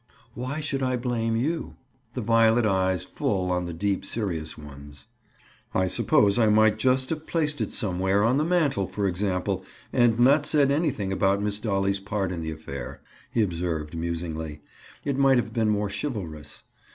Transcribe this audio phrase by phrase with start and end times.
[0.33, 1.75] "Why should I blame you?"
[2.15, 5.05] The violet eyes full on the deep serious ones.
[5.75, 10.19] "I suppose I might just have placed it somewhere, on the mantle, for example, and
[10.19, 13.01] not said anything about Miss Dolly's part in the affair,"
[13.31, 14.63] he observed musingly.
[15.05, 16.63] "It might have been more chivalrous.